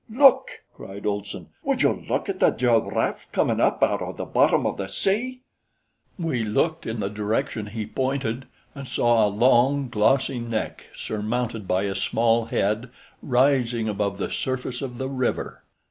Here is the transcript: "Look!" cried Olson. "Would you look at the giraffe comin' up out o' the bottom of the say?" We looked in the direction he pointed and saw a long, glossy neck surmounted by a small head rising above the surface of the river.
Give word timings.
"Look!" 0.11 0.63
cried 0.73 1.05
Olson. 1.05 1.49
"Would 1.63 1.83
you 1.83 1.93
look 1.93 2.27
at 2.27 2.39
the 2.39 2.49
giraffe 2.49 3.31
comin' 3.31 3.61
up 3.61 3.83
out 3.83 4.01
o' 4.01 4.11
the 4.11 4.25
bottom 4.25 4.65
of 4.65 4.77
the 4.77 4.87
say?" 4.87 5.41
We 6.17 6.43
looked 6.43 6.87
in 6.87 6.99
the 6.99 7.07
direction 7.07 7.67
he 7.67 7.85
pointed 7.85 8.47
and 8.73 8.87
saw 8.87 9.27
a 9.27 9.29
long, 9.29 9.89
glossy 9.89 10.39
neck 10.39 10.87
surmounted 10.95 11.67
by 11.67 11.83
a 11.83 11.93
small 11.93 12.45
head 12.45 12.89
rising 13.21 13.87
above 13.87 14.17
the 14.17 14.31
surface 14.31 14.81
of 14.81 14.97
the 14.97 15.07
river. 15.07 15.61